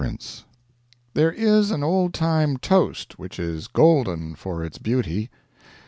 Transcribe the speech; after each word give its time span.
There 1.13 1.31
is 1.31 1.69
an 1.69 1.83
old 1.83 2.15
time 2.15 2.57
toast 2.57 3.19
which 3.19 3.37
is 3.37 3.67
golden 3.67 4.33
for 4.33 4.63
its 4.65 4.79
beauty. 4.79 5.29